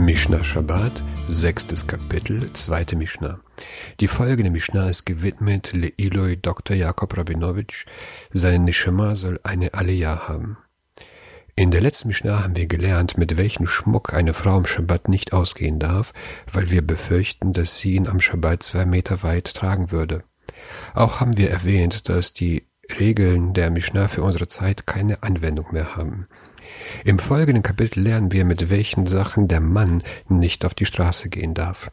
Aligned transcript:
Mishnah 0.00 0.42
Shabbat, 0.42 1.02
sechstes 1.26 1.86
Kapitel, 1.86 2.50
zweite 2.54 2.96
Mishnah. 2.96 3.38
Die 4.00 4.08
folgende 4.08 4.50
Mishnah 4.50 4.88
ist 4.88 5.04
gewidmet 5.04 5.74
Leiloi 5.74 6.36
Dr. 6.36 6.74
Jakob 6.74 7.18
Rabinowitsch. 7.18 7.84
Seine 8.32 8.64
Neshama 8.64 9.14
soll 9.14 9.38
eine 9.42 9.74
Aliyah 9.74 10.26
haben. 10.26 10.56
In 11.54 11.70
der 11.70 11.82
letzten 11.82 12.08
Mishnah 12.08 12.42
haben 12.42 12.56
wir 12.56 12.66
gelernt, 12.66 13.18
mit 13.18 13.36
welchem 13.36 13.66
Schmuck 13.66 14.14
eine 14.14 14.32
Frau 14.32 14.56
am 14.56 14.64
Shabbat 14.64 15.10
nicht 15.10 15.34
ausgehen 15.34 15.78
darf, 15.78 16.14
weil 16.50 16.70
wir 16.70 16.80
befürchten, 16.80 17.52
dass 17.52 17.76
sie 17.76 17.96
ihn 17.96 18.08
am 18.08 18.22
Shabbat 18.22 18.62
zwei 18.62 18.86
Meter 18.86 19.22
weit 19.22 19.52
tragen 19.52 19.90
würde. 19.90 20.24
Auch 20.94 21.20
haben 21.20 21.36
wir 21.36 21.50
erwähnt, 21.50 22.08
dass 22.08 22.32
die 22.32 22.64
Regeln 22.98 23.52
der 23.52 23.70
Mishnah 23.70 24.08
für 24.08 24.22
unsere 24.22 24.48
Zeit 24.48 24.86
keine 24.86 25.22
Anwendung 25.22 25.66
mehr 25.72 25.94
haben. 25.94 26.26
Im 27.04 27.18
folgenden 27.18 27.62
Kapitel 27.62 28.02
lernen 28.02 28.32
wir, 28.32 28.44
mit 28.44 28.70
welchen 28.70 29.06
Sachen 29.06 29.48
der 29.48 29.60
Mann 29.60 30.02
nicht 30.28 30.64
auf 30.64 30.74
die 30.74 30.86
Straße 30.86 31.28
gehen 31.28 31.54
darf. 31.54 31.90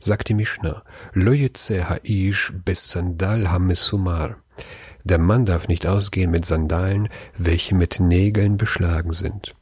Sagt 0.00 0.28
die 0.28 0.34
Mishnah, 0.34 0.82
Lo 1.12 1.32
ha'ish 1.32 2.52
bis 2.64 2.90
Sandal 2.90 3.50
hamesumar. 3.50 4.36
Der 5.04 5.18
Mann 5.18 5.44
darf 5.44 5.68
nicht 5.68 5.86
ausgehen 5.86 6.30
mit 6.30 6.44
Sandalen, 6.44 7.08
welche 7.36 7.74
mit 7.74 8.00
Nägeln 8.00 8.56
beschlagen 8.56 9.12
sind. 9.12 9.54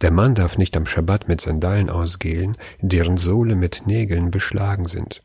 Der 0.00 0.10
Mann 0.10 0.34
darf 0.34 0.58
nicht 0.58 0.76
am 0.76 0.86
Schabbat 0.86 1.28
mit 1.28 1.40
Sandalen 1.40 1.90
ausgehen, 1.90 2.56
deren 2.80 3.18
Sohle 3.18 3.54
mit 3.54 3.86
Nägeln 3.86 4.30
beschlagen 4.30 4.88
sind. 4.88 5.22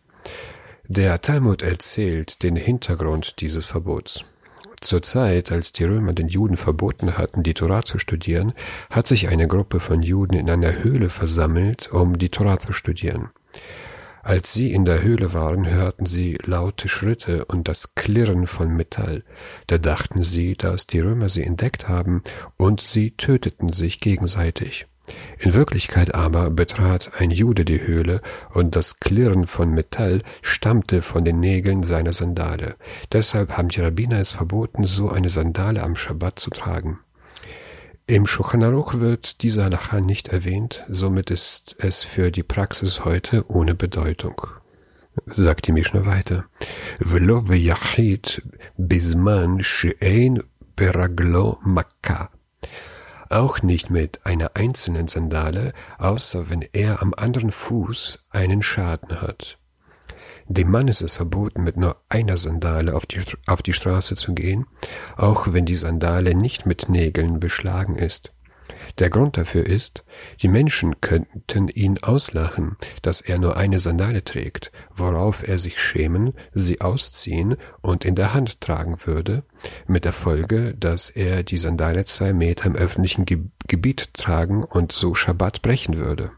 Der 0.87 1.19
Talmud 1.21 1.63
erzählt 1.63 2.43
den 2.43 2.55
Hintergrund 2.55 3.41
dieses 3.41 3.65
Verbots. 3.65 4.23
Zur 4.85 5.01
Zeit, 5.01 5.51
als 5.51 5.71
die 5.71 5.83
Römer 5.83 6.13
den 6.13 6.27
Juden 6.27 6.57
verboten 6.57 7.17
hatten, 7.17 7.41
die 7.41 7.55
Torah 7.55 7.81
zu 7.81 7.97
studieren, 7.97 8.53
hat 8.91 9.07
sich 9.07 9.29
eine 9.29 9.47
Gruppe 9.47 9.79
von 9.79 10.03
Juden 10.03 10.35
in 10.35 10.47
einer 10.47 10.83
Höhle 10.83 11.09
versammelt, 11.09 11.91
um 11.91 12.19
die 12.19 12.29
Torah 12.29 12.59
zu 12.59 12.71
studieren. 12.71 13.29
Als 14.21 14.53
sie 14.53 14.73
in 14.73 14.85
der 14.85 15.01
Höhle 15.01 15.33
waren, 15.33 15.67
hörten 15.67 16.05
sie 16.05 16.37
laute 16.45 16.87
Schritte 16.87 17.45
und 17.45 17.67
das 17.67 17.95
Klirren 17.95 18.45
von 18.45 18.75
Metall. 18.75 19.23
Da 19.65 19.79
dachten 19.79 20.21
sie, 20.21 20.55
dass 20.55 20.85
die 20.85 20.99
Römer 20.99 21.29
sie 21.29 21.45
entdeckt 21.45 21.89
haben, 21.89 22.21
und 22.55 22.79
sie 22.79 23.09
töteten 23.09 23.73
sich 23.73 23.99
gegenseitig. 24.01 24.85
In 25.39 25.53
Wirklichkeit 25.53 26.15
aber 26.15 26.49
betrat 26.49 27.11
ein 27.19 27.31
Jude 27.31 27.65
die 27.65 27.81
Höhle, 27.81 28.21
und 28.53 28.75
das 28.75 28.99
Klirren 28.99 29.47
von 29.47 29.69
Metall 29.69 30.21
stammte 30.41 31.01
von 31.01 31.25
den 31.25 31.39
Nägeln 31.39 31.83
seiner 31.83 32.13
Sandale. 32.13 32.75
Deshalb 33.11 33.57
haben 33.57 33.69
die 33.69 33.81
Rabbiner 33.81 34.19
es 34.19 34.31
verboten, 34.31 34.85
so 34.85 35.09
eine 35.09 35.29
Sandale 35.29 35.83
am 35.83 35.95
Schabbat 35.95 36.39
zu 36.39 36.49
tragen. 36.49 36.99
Im 38.07 38.27
Shulchan 38.27 38.61
wird 38.99 39.41
dieser 39.41 39.63
Halacha 39.63 39.99
nicht 39.99 40.27
erwähnt, 40.27 40.85
somit 40.87 41.31
ist 41.31 41.75
es 41.79 42.03
für 42.03 42.29
die 42.29 42.43
Praxis 42.43 43.03
heute 43.03 43.49
ohne 43.49 43.73
Bedeutung. 43.73 44.41
Sagt 45.25 45.67
die 45.67 45.71
Mishnah 45.71 46.05
weiter. 46.05 46.45
Velo 46.99 47.39
v'yachid 47.39 48.41
bisman 48.77 49.61
she'ein 49.61 50.43
peraglo 50.75 51.57
makkah 51.63 52.29
auch 53.35 53.61
nicht 53.61 53.89
mit 53.89 54.25
einer 54.25 54.51
einzelnen 54.55 55.07
Sandale, 55.07 55.73
außer 55.97 56.49
wenn 56.49 56.61
er 56.71 57.01
am 57.01 57.13
anderen 57.15 57.51
Fuß 57.51 58.27
einen 58.31 58.61
Schaden 58.61 59.21
hat. 59.21 59.57
Dem 60.47 60.71
Mann 60.71 60.87
ist 60.87 61.01
es 61.01 61.17
verboten, 61.17 61.63
mit 61.63 61.75
nur 61.75 61.97
einer 62.07 62.37
Sandale 62.37 62.95
auf 62.95 63.05
die, 63.05 63.21
auf 63.47 63.61
die 63.61 63.73
Straße 63.73 64.15
zu 64.15 64.35
gehen, 64.35 64.67
auch 65.17 65.53
wenn 65.53 65.65
die 65.65 65.75
Sandale 65.75 66.35
nicht 66.35 66.65
mit 66.65 66.87
Nägeln 66.87 67.39
beschlagen 67.39 67.95
ist. 67.95 68.31
Der 68.99 69.09
Grund 69.09 69.37
dafür 69.37 69.65
ist, 69.65 70.03
die 70.41 70.47
Menschen 70.47 71.01
könnten 71.01 71.67
ihn 71.67 71.97
auslachen, 72.01 72.77
dass 73.01 73.21
er 73.21 73.37
nur 73.37 73.57
eine 73.57 73.79
Sandale 73.79 74.23
trägt, 74.23 74.71
worauf 74.93 75.47
er 75.47 75.59
sich 75.59 75.79
schämen, 75.79 76.33
sie 76.53 76.81
ausziehen 76.81 77.57
und 77.81 78.05
in 78.05 78.15
der 78.15 78.33
Hand 78.33 78.61
tragen 78.61 78.97
würde, 79.05 79.43
mit 79.87 80.05
der 80.05 80.13
Folge, 80.13 80.73
dass 80.79 81.09
er 81.09 81.43
die 81.43 81.57
Sandale 81.57 82.05
zwei 82.05 82.33
Meter 82.33 82.65
im 82.65 82.75
öffentlichen 82.75 83.25
Gebiet 83.25 84.13
tragen 84.13 84.63
und 84.63 84.91
so 84.91 85.15
Schabbat 85.15 85.61
brechen 85.61 85.97
würde. 85.97 86.31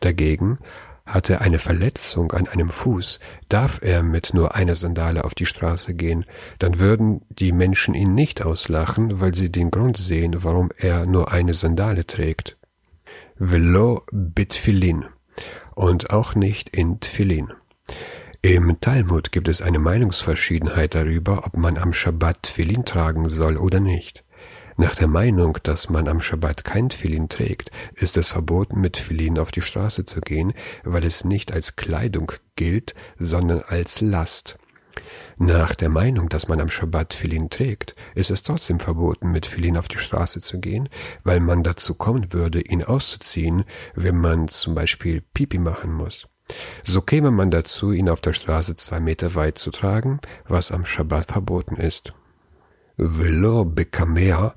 Dagegen 0.00 0.58
hat 1.04 1.30
er 1.30 1.40
eine 1.40 1.58
Verletzung 1.58 2.32
an 2.32 2.46
einem 2.48 2.68
Fuß, 2.68 3.20
darf 3.48 3.80
er 3.82 4.02
mit 4.02 4.34
nur 4.34 4.54
einer 4.54 4.74
Sandale 4.74 5.24
auf 5.24 5.34
die 5.34 5.46
Straße 5.46 5.94
gehen, 5.94 6.24
dann 6.58 6.78
würden 6.78 7.22
die 7.28 7.52
Menschen 7.52 7.94
ihn 7.94 8.14
nicht 8.14 8.42
auslachen, 8.42 9.20
weil 9.20 9.34
sie 9.34 9.50
den 9.50 9.70
Grund 9.70 9.96
sehen, 9.96 10.44
warum 10.44 10.70
er 10.76 11.06
nur 11.06 11.32
eine 11.32 11.54
Sandale 11.54 12.06
trägt. 12.06 12.56
Velo 13.36 14.04
bitfilin 14.12 15.06
und 15.74 16.12
auch 16.12 16.34
nicht 16.34 16.68
in 16.70 17.00
Tfilin. 17.00 17.52
Im 18.42 18.80
Talmud 18.80 19.32
gibt 19.32 19.48
es 19.48 19.62
eine 19.62 19.78
Meinungsverschiedenheit 19.78 20.94
darüber, 20.94 21.46
ob 21.46 21.56
man 21.56 21.78
am 21.78 21.92
Schabbat 21.92 22.42
Tfilin 22.42 22.84
tragen 22.84 23.28
soll 23.28 23.56
oder 23.56 23.80
nicht. 23.80 24.24
Nach 24.76 24.94
der 24.94 25.08
Meinung, 25.08 25.58
dass 25.62 25.90
man 25.90 26.08
am 26.08 26.20
Schabbat 26.20 26.64
kein 26.64 26.88
Tfilin 26.88 27.28
trägt, 27.28 27.70
ist 27.94 28.16
es 28.16 28.28
verboten, 28.28 28.80
mit 28.80 28.94
Tfilin 28.94 29.38
auf 29.38 29.50
die 29.50 29.62
Straße 29.62 30.04
zu 30.04 30.20
gehen, 30.20 30.54
weil 30.84 31.04
es 31.04 31.24
nicht 31.24 31.52
als 31.52 31.76
Kleidung 31.76 32.32
gilt, 32.56 32.94
sondern 33.18 33.62
als 33.66 34.00
Last. 34.00 34.58
Nach 35.36 35.74
der 35.74 35.88
Meinung, 35.88 36.28
dass 36.28 36.48
man 36.48 36.60
am 36.60 36.68
Schabbat 36.68 37.10
Tfilin 37.10 37.50
trägt, 37.50 37.94
ist 38.14 38.30
es 38.30 38.42
trotzdem 38.42 38.80
verboten, 38.80 39.30
mit 39.30 39.44
Tfilin 39.44 39.76
auf 39.76 39.88
die 39.88 39.98
Straße 39.98 40.40
zu 40.40 40.60
gehen, 40.60 40.88
weil 41.24 41.40
man 41.40 41.62
dazu 41.62 41.94
kommen 41.94 42.32
würde, 42.32 42.60
ihn 42.60 42.84
auszuziehen, 42.84 43.64
wenn 43.94 44.16
man 44.16 44.48
zum 44.48 44.74
Beispiel 44.74 45.22
Pipi 45.34 45.58
machen 45.58 45.92
muss. 45.92 46.28
So 46.84 47.00
käme 47.00 47.30
man 47.30 47.50
dazu, 47.50 47.92
ihn 47.92 48.08
auf 48.08 48.20
der 48.20 48.32
Straße 48.32 48.74
zwei 48.76 49.00
Meter 49.00 49.34
weit 49.34 49.58
zu 49.58 49.70
tragen, 49.70 50.20
was 50.46 50.70
am 50.70 50.84
Schabbat 50.84 51.32
verboten 51.32 51.76
ist. 51.76 52.12
ולא 52.99 53.65
בקמע 53.73 54.47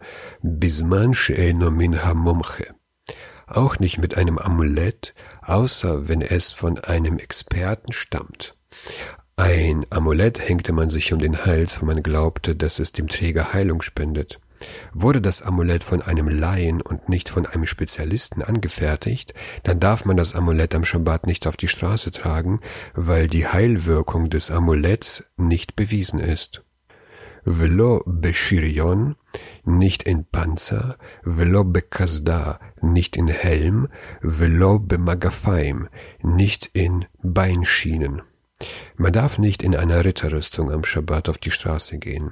בזמן 0.44 1.12
שאינו 1.12 1.70
מן 1.70 1.94
המומחה. 1.94 2.64
Auch 3.48 3.80
nicht 3.80 3.98
mit 3.98 4.16
einem 4.16 4.38
Amulett, 4.38 5.12
außer 5.42 6.08
wenn 6.08 6.22
es 6.22 6.52
von 6.52 6.78
einem 6.78 7.18
Experten 7.18 7.92
stammt. 7.92 8.54
Ein 9.34 9.84
Amulett 9.90 10.38
hängte 10.38 10.72
man 10.72 10.88
sich 10.88 11.12
um 11.12 11.18
den 11.18 11.44
Hals, 11.44 11.82
wo 11.82 11.86
man 11.86 12.02
glaubte, 12.04 12.54
dass 12.54 12.78
es 12.78 12.92
dem 12.92 13.08
Träger 13.08 13.52
Heilung 13.52 13.82
spendet. 13.82 14.38
Wurde 14.92 15.20
das 15.20 15.42
Amulett 15.42 15.82
von 15.82 16.00
einem 16.00 16.28
Laien 16.28 16.80
und 16.80 17.08
nicht 17.08 17.28
von 17.28 17.44
einem 17.44 17.66
Spezialisten 17.66 18.42
angefertigt, 18.42 19.34
dann 19.64 19.80
darf 19.80 20.04
man 20.04 20.16
das 20.16 20.36
Amulett 20.36 20.74
am 20.74 20.84
Schabbat 20.84 21.26
nicht 21.26 21.48
auf 21.48 21.56
die 21.56 21.68
Straße 21.68 22.12
tragen, 22.12 22.60
weil 22.94 23.26
die 23.26 23.48
Heilwirkung 23.48 24.30
des 24.30 24.52
Amuletts 24.52 25.24
nicht 25.36 25.74
bewiesen 25.74 26.20
ist 26.20 26.62
velo 27.45 28.03
beshirion, 28.05 29.15
nicht 29.63 30.03
in 30.03 30.25
Panzer, 30.25 30.97
velo 31.23 31.63
bekasda, 31.63 32.59
nicht 32.81 33.15
in 33.15 33.27
Helm, 33.27 33.87
velo 34.21 34.79
bemagafaim, 34.79 35.87
nicht 36.21 36.71
in 36.73 37.05
Beinschienen. 37.21 38.21
Man 38.95 39.11
darf 39.11 39.37
nicht 39.37 39.63
in 39.63 39.75
einer 39.75 40.05
Ritterrüstung 40.05 40.71
am 40.71 40.85
Schabbat 40.85 41.27
auf 41.27 41.37
die 41.37 41.51
Straße 41.51 41.99
gehen. 41.99 42.31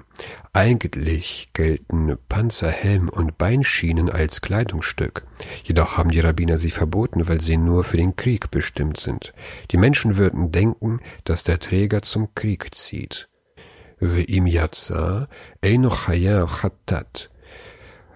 Eigentlich 0.53 1.49
gelten 1.53 2.17
Panzer, 2.29 2.69
Helm 2.69 3.09
und 3.09 3.37
Beinschienen 3.37 4.09
als 4.09 4.41
Kleidungsstück. 4.41 5.23
Jedoch 5.65 5.97
haben 5.97 6.11
die 6.11 6.21
Rabbiner 6.21 6.57
sie 6.57 6.71
verboten, 6.71 7.27
weil 7.27 7.41
sie 7.41 7.57
nur 7.57 7.83
für 7.83 7.97
den 7.97 8.15
Krieg 8.15 8.51
bestimmt 8.51 8.99
sind. 8.99 9.33
Die 9.71 9.77
Menschen 9.77 10.15
würden 10.15 10.51
denken, 10.51 11.01
dass 11.25 11.43
der 11.43 11.59
Träger 11.59 12.01
zum 12.01 12.33
Krieg 12.33 12.73
zieht. 12.73 13.27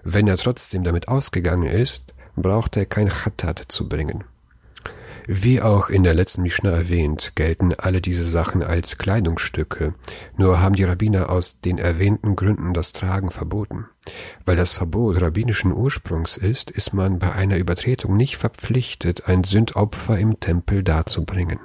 Wenn 0.04 0.28
er 0.28 0.36
trotzdem 0.36 0.84
damit 0.84 1.08
ausgegangen 1.08 1.70
ist, 1.70 2.12
braucht 2.36 2.76
er 2.76 2.84
kein 2.84 3.08
Chattat 3.08 3.64
zu 3.68 3.88
bringen. 3.88 4.24
Wie 5.26 5.62
auch 5.62 5.88
in 5.88 6.04
der 6.04 6.14
letzten 6.14 6.42
Mishnah 6.42 6.70
erwähnt, 6.70 7.36
gelten 7.36 7.74
alle 7.74 8.00
diese 8.00 8.28
Sachen 8.28 8.62
als 8.62 8.98
Kleidungsstücke, 8.98 9.94
nur 10.36 10.60
haben 10.60 10.74
die 10.74 10.84
Rabbiner 10.84 11.30
aus 11.30 11.60
den 11.60 11.78
erwähnten 11.78 12.36
Gründen 12.36 12.74
das 12.74 12.92
Tragen 12.92 13.30
verboten. 13.30 13.86
Weil 14.44 14.56
das 14.56 14.74
Verbot 14.74 15.20
rabbinischen 15.20 15.72
Ursprungs 15.72 16.36
ist, 16.36 16.70
ist 16.70 16.92
man 16.92 17.18
bei 17.18 17.32
einer 17.32 17.56
Übertretung 17.56 18.16
nicht 18.16 18.36
verpflichtet, 18.36 19.26
ein 19.26 19.44
Sündopfer 19.44 20.18
im 20.18 20.40
Tempel 20.40 20.82
darzubringen. 20.82 21.60